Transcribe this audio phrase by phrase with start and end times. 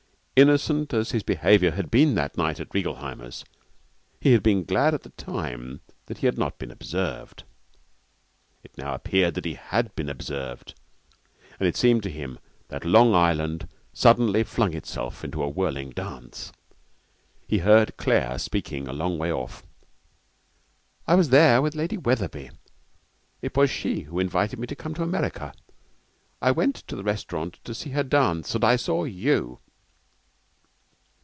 [0.43, 3.45] Innocent as his behaviour had been that night at Reigelheimer's,
[4.19, 7.43] he had been glad at the time that he had not been observed.
[8.63, 10.73] It now appeared that he had been observed,
[11.59, 16.51] and it seemed to him that Long Island suddenly flung itself into a whirling dance.
[17.47, 19.61] He heard Claire speaking a long way off:
[21.05, 22.49] 'I was there with Lady Wetherby.
[23.43, 25.53] It was she who invited me to come to America.
[26.41, 29.59] I went to the restaurant to see her dance and I saw you!'